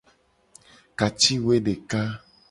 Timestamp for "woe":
1.43-1.55